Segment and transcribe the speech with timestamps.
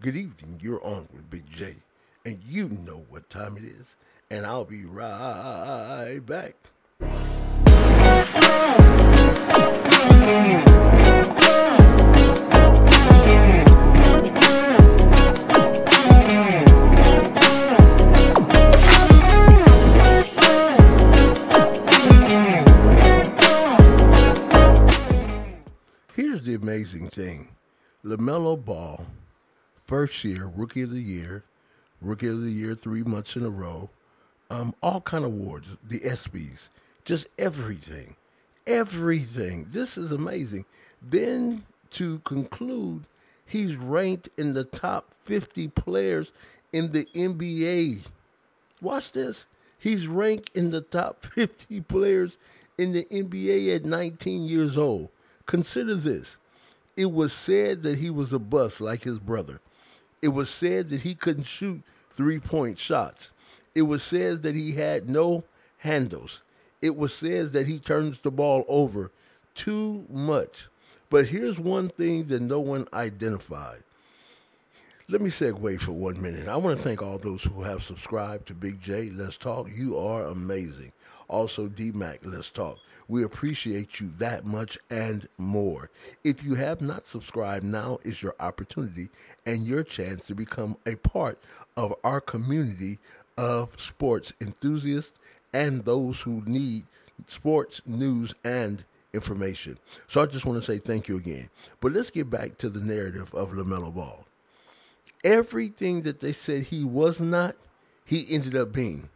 [0.00, 0.58] Good evening.
[0.60, 1.76] You're on with Big J,
[2.26, 3.94] and you know what time it is.
[4.30, 6.56] And I'll be right back.
[26.14, 27.48] Here's the amazing thing
[28.04, 29.06] LaMelo Ball,
[29.86, 31.44] first year, rookie of the year,
[32.00, 33.90] rookie of the year three months in a row,
[34.50, 36.68] um, all kind of awards, the ESPYs,
[37.04, 38.16] just everything,
[38.66, 39.68] everything.
[39.70, 40.64] This is amazing.
[41.02, 43.04] Then to conclude,
[43.46, 46.32] he's ranked in the top 50 players
[46.72, 48.00] in the NBA.
[48.80, 49.44] Watch this.
[49.78, 52.38] He's ranked in the top 50 players
[52.78, 55.08] in the NBA at 19 years old.
[55.46, 56.36] Consider this.
[56.96, 59.60] It was said that he was a bust like his brother.
[60.24, 61.82] It was said that he couldn't shoot
[62.14, 63.28] three point shots.
[63.74, 65.44] It was said that he had no
[65.80, 66.40] handles.
[66.80, 69.10] It was said that he turns the ball over
[69.54, 70.68] too much.
[71.10, 73.82] But here's one thing that no one identified.
[75.10, 76.48] Let me segue for one minute.
[76.48, 79.10] I want to thank all those who have subscribed to Big J.
[79.10, 79.68] Let's Talk.
[79.74, 80.92] You are amazing.
[81.28, 82.78] Also, DMAC, Let's Talk.
[83.06, 85.90] We appreciate you that much and more.
[86.22, 89.10] If you have not subscribed, now is your opportunity
[89.44, 91.38] and your chance to become a part
[91.76, 92.98] of our community
[93.36, 95.18] of sports enthusiasts
[95.52, 96.84] and those who need
[97.26, 99.78] sports news and information.
[100.08, 101.50] So I just want to say thank you again.
[101.80, 104.24] But let's get back to the narrative of LaMelo Ball.
[105.22, 107.56] Everything that they said he was not,
[108.04, 109.08] he ended up being.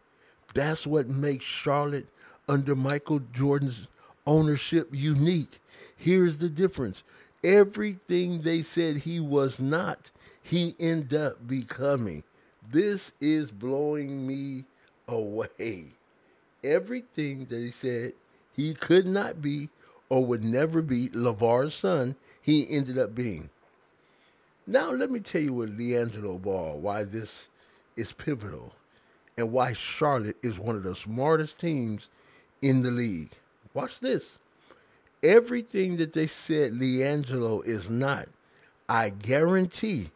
[0.53, 2.07] That's what makes Charlotte
[2.47, 3.87] under Michael Jordan's
[4.25, 5.59] ownership unique.
[5.95, 7.03] Here's the difference.
[7.43, 10.11] Everything they said he was not,
[10.41, 12.23] he ended up becoming.
[12.71, 14.65] This is blowing me
[15.07, 15.85] away.
[16.63, 18.13] Everything he said
[18.55, 19.69] he could not be
[20.09, 23.49] or would never be LaVar's son, he ended up being.
[24.65, 27.47] Now, let me tell you what LiAngelo Ball, why this
[27.95, 28.73] is pivotal
[29.39, 32.09] and why Charlotte is one of the smartest teams
[32.61, 33.31] in the league.
[33.73, 34.37] Watch this.
[35.23, 38.27] Everything that they said LiAngelo is not,
[38.87, 40.09] I guarantee,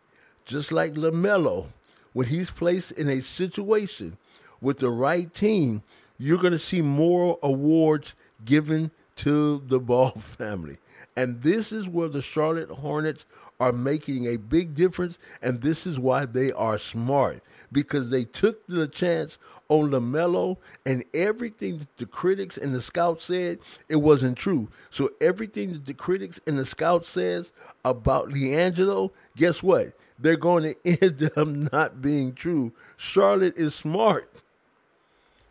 [0.45, 1.67] just like LaMelo,
[2.11, 4.17] when he's placed in a situation
[4.61, 5.83] with the right team,
[6.17, 10.77] you're going to see more awards given to the Ball family.
[11.15, 13.25] And this is where the Charlotte Hornets
[13.59, 15.19] are making a big difference.
[15.41, 19.37] And this is why they are smart because they took the chance
[19.69, 24.69] on LaMelo and everything that the critics and the scouts said, it wasn't true.
[24.89, 27.51] So everything that the critics and the scouts says
[27.85, 29.93] about LiAngelo, guess what?
[30.17, 32.73] They're going to end up not being true.
[32.97, 34.29] Charlotte is smart.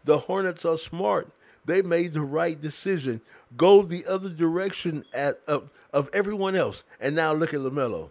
[0.04, 1.28] The Hornets are smart.
[1.64, 3.20] They made the right decision.
[3.56, 6.84] Go the other direction at, of, of everyone else.
[7.00, 8.10] And now look at LaMelo.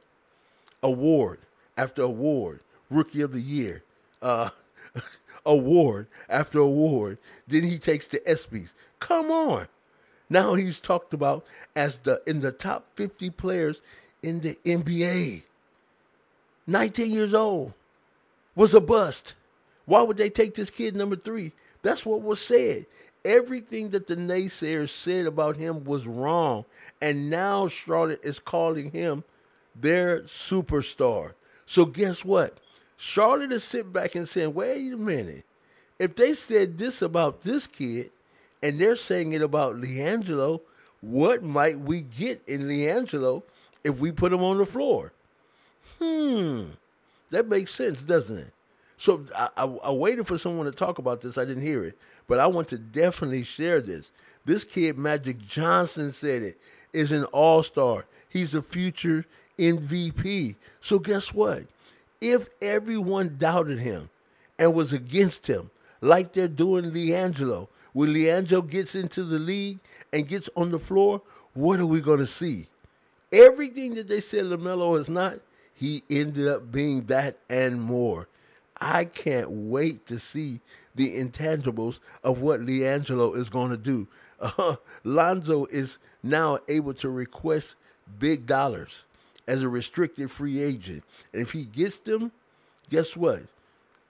[0.82, 1.40] Award
[1.78, 2.62] after award.
[2.90, 3.84] Rookie of the Year.
[4.22, 4.50] Uh,
[5.46, 7.18] award after award.
[7.48, 8.74] Then he takes the ESPYs.
[9.00, 9.68] Come on.
[10.30, 11.46] Now he's talked about
[11.76, 13.82] as the in the top 50 players
[14.24, 15.44] in the NBA.
[16.68, 17.74] 19 years old.
[18.56, 19.36] Was a bust.
[19.86, 21.52] Why would they take this kid number three?
[21.82, 22.86] That's what was said.
[23.24, 26.66] Everything that the naysayers said about him was wrong.
[27.02, 29.24] And now Charlotte is calling him
[29.76, 31.34] their superstar.
[31.66, 32.58] So guess what?
[32.98, 35.46] Charlotte is sitting back and saying, wait a minute.
[36.00, 38.10] If they said this about this kid
[38.62, 40.62] and they're saying it about LiAngelo,
[41.02, 43.44] what might we get in LiAngelo
[43.84, 45.14] if we put him on the floor?
[46.00, 46.66] Hmm.
[47.30, 48.54] That makes sense, doesn't it?
[49.02, 51.36] So I, I, I, waited for someone to talk about this.
[51.36, 51.98] I didn't hear it,
[52.28, 54.12] but I want to definitely share this.
[54.46, 56.62] This kid, Magic Johnson, said it
[56.94, 58.06] is an all star.
[58.30, 59.26] He's a future
[59.58, 60.54] MVP.
[60.82, 61.64] So guess what?
[62.22, 64.12] If everyone doubted him
[64.60, 69.80] and was against him, like they're doing LiAngelo, when LiAngelo gets into the league
[70.14, 71.24] and gets on the floor,
[71.56, 72.68] what are we going to see?
[73.34, 75.40] Everything that they said LaMelo is not,
[75.74, 78.28] he ended up being that and more.
[78.82, 80.60] I can't wait to see
[80.96, 84.08] the intangibles of what LiAngelo is going to do.
[84.40, 87.76] Uh, Lonzo is now able to request
[88.20, 89.04] big dollars
[89.48, 91.04] as a restricted free agent.
[91.32, 92.32] And if he gets them,
[92.90, 93.44] guess what?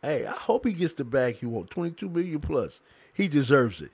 [0.02, 2.82] Hey, I hope he gets the bag he wants, 22 million plus.
[3.14, 3.92] He deserves it.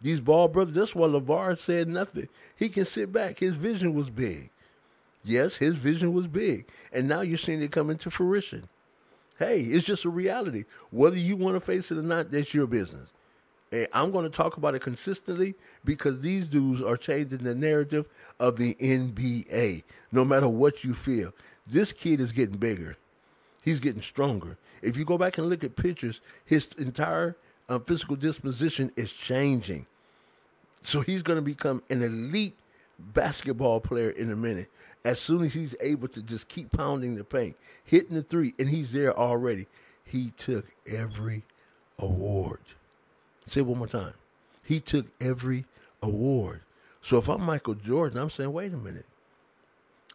[0.00, 2.28] These ball brothers, that's why LaVar said nothing.
[2.56, 3.38] He can sit back.
[3.38, 4.50] His vision was big.
[5.24, 8.68] Yes, his vision was big, and now you're seeing it come into fruition.
[9.38, 10.64] Hey, it's just a reality.
[10.90, 13.08] Whether you want to face it or not, that's your business.
[13.70, 15.54] And I'm going to talk about it consistently
[15.84, 18.06] because these dudes are changing the narrative
[18.40, 19.84] of the NBA.
[20.10, 21.32] No matter what you feel,
[21.66, 22.96] this kid is getting bigger.
[23.62, 24.56] He's getting stronger.
[24.82, 27.36] If you go back and look at pictures, his entire
[27.68, 29.86] uh, physical disposition is changing.
[30.82, 32.56] So he's going to become an elite
[32.98, 34.70] basketball player in a minute.
[35.04, 38.68] As soon as he's able to just keep pounding the paint, hitting the three, and
[38.68, 39.66] he's there already.
[40.04, 41.44] He took every
[41.98, 42.60] award.
[43.46, 44.14] Say it one more time.
[44.64, 45.64] He took every
[46.02, 46.62] award.
[47.00, 49.06] So if I'm Michael Jordan, I'm saying, wait a minute.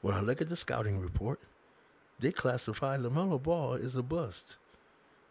[0.01, 1.39] When I look at the scouting report,
[2.19, 4.57] they classified LaMelo Ball as a bust.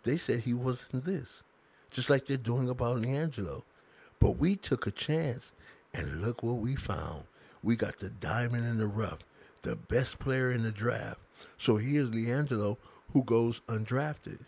[0.03, 1.43] They said he wasn't this,
[1.91, 3.63] just like they're doing about LiAngelo.
[4.19, 5.53] But we took a chance,
[5.93, 7.25] and look what we found.
[7.63, 9.21] We got the diamond in the rough,
[9.63, 11.21] the best player in the draft.
[11.59, 12.77] So here's LiAngelo,
[13.13, 14.41] who goes undrafted.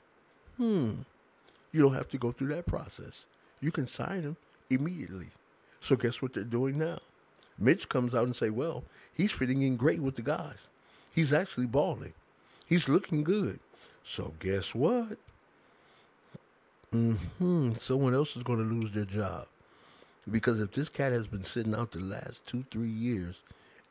[0.57, 0.93] Hmm.
[1.73, 3.27] You don't have to go through that process.
[3.61, 4.37] You can sign him
[4.71, 5.29] immediately.
[5.81, 6.99] So guess what they're doing now?
[7.59, 10.69] Mitch comes out and say, well, he's fitting in great with the guys.
[11.15, 12.15] He's actually balling.
[12.67, 13.61] He's looking good.
[14.03, 15.19] So guess what?
[16.91, 19.47] hmm Someone else is going to lose their job.
[20.31, 23.43] Because if this cat has been sitting out the last two, three years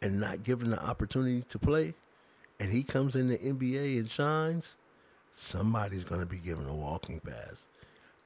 [0.01, 1.93] and not given the opportunity to play,
[2.59, 4.75] and he comes in the NBA and shines,
[5.31, 7.63] somebody's going to be given a walking pass.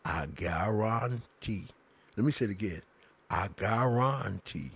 [0.05, 1.65] I guarantee.
[2.15, 2.81] Let me say it again.
[3.29, 4.71] I guarantee.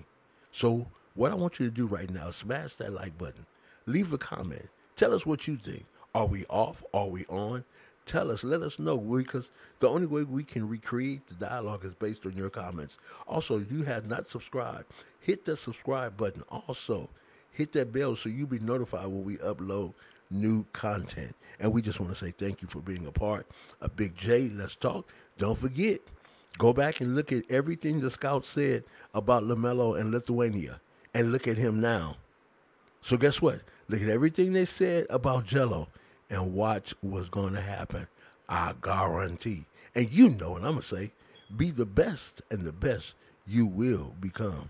[0.52, 3.46] So, what I want you to do right now, smash that like button.
[3.86, 4.68] Leave a comment.
[4.96, 5.86] Tell us what you think.
[6.14, 6.84] Are we off?
[6.94, 7.64] Are we on?
[8.06, 11.94] Tell us, let us know because the only way we can recreate the dialogue is
[11.94, 12.98] based on your comments.
[13.28, 14.86] Also, you have not subscribed,
[15.20, 16.44] hit that subscribe button.
[16.50, 17.10] Also,
[17.52, 19.94] hit that bell so you'll be notified when we upload
[20.30, 21.36] new content.
[21.60, 23.46] And we just want to say thank you for being a part
[23.82, 24.50] of Big J.
[24.50, 25.08] Let's talk.
[25.38, 26.00] Don't forget,
[26.58, 28.84] go back and look at everything the scout said
[29.14, 30.82] about LaMelo and Lithuania
[31.14, 32.18] and look at him now.
[33.02, 33.62] So guess what?
[33.88, 35.88] Look at everything they said about Gelo
[36.32, 38.08] and watch what's going to happen.
[38.50, 39.66] I guarantee.
[39.94, 41.12] And you know what I'm going to say.
[41.56, 43.14] Be the best, and the best
[43.46, 44.70] you will become.